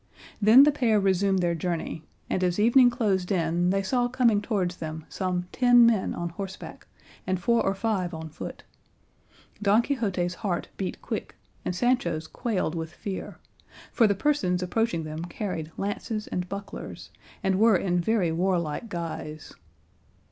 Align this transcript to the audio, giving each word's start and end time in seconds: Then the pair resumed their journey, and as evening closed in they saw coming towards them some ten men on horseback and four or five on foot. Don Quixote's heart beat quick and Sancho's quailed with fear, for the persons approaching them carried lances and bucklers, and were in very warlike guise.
Then 0.41 0.63
the 0.63 0.71
pair 0.71 0.99
resumed 0.99 1.43
their 1.43 1.53
journey, 1.53 2.01
and 2.27 2.43
as 2.43 2.59
evening 2.59 2.89
closed 2.89 3.31
in 3.31 3.69
they 3.69 3.83
saw 3.83 4.07
coming 4.07 4.41
towards 4.41 4.77
them 4.77 5.05
some 5.09 5.45
ten 5.51 5.85
men 5.85 6.15
on 6.15 6.29
horseback 6.29 6.87
and 7.27 7.39
four 7.39 7.61
or 7.63 7.75
five 7.75 8.11
on 8.11 8.27
foot. 8.29 8.63
Don 9.61 9.83
Quixote's 9.83 10.33
heart 10.41 10.69
beat 10.75 11.03
quick 11.03 11.35
and 11.63 11.75
Sancho's 11.75 12.25
quailed 12.25 12.73
with 12.73 12.91
fear, 12.91 13.37
for 13.91 14.07
the 14.07 14.15
persons 14.15 14.63
approaching 14.63 15.03
them 15.03 15.25
carried 15.25 15.71
lances 15.77 16.25
and 16.25 16.49
bucklers, 16.49 17.11
and 17.43 17.59
were 17.59 17.77
in 17.77 18.01
very 18.01 18.31
warlike 18.31 18.89
guise. 18.89 19.53